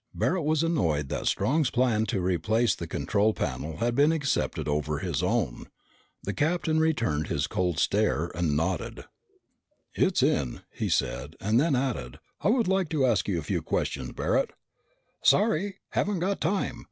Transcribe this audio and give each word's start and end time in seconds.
Barret 0.15 0.45
was 0.45 0.63
annoyed 0.63 1.09
that 1.09 1.27
Strong's 1.27 1.69
plan 1.69 2.07
to 2.07 2.19
replace 2.21 2.73
the 2.73 2.87
control 2.87 3.35
panel 3.35 3.77
had 3.77 3.93
been 3.93 4.11
accepted 4.11 4.67
over 4.67 4.97
his 4.97 5.21
own. 5.21 5.67
The 6.23 6.33
captain 6.33 6.79
returned 6.79 7.27
his 7.27 7.45
cold 7.45 7.77
stare 7.77 8.31
and 8.33 8.57
nodded. 8.57 9.05
"It's 9.93 10.23
in," 10.23 10.61
he 10.71 10.89
said, 10.89 11.35
and 11.39 11.59
then 11.59 11.75
added, 11.75 12.19
"I 12.39 12.47
would 12.49 12.67
like 12.67 12.89
to 12.89 13.05
ask 13.05 13.27
you 13.27 13.37
a 13.37 13.43
few 13.43 13.61
questions, 13.61 14.13
Barret." 14.13 14.49
"Sorry, 15.21 15.75
haven't 15.91 16.17
got 16.17 16.41
time!" 16.41 16.79